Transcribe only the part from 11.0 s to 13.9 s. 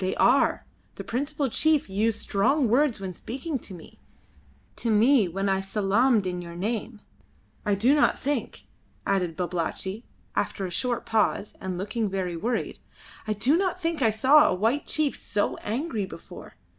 pause and looking very worried "I do not